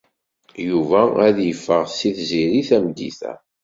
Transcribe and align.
Yuba 0.67 1.01
ad 1.27 1.37
yeffeɣ 1.47 1.83
d 1.85 1.89
Tiziri 1.99 2.61
tameddit-a. 2.69 3.33